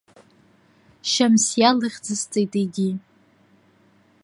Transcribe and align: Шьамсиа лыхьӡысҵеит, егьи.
Шьамсиа 1.09 1.69
лыхьӡысҵеит, 1.79 2.53
егьи. 2.61 2.91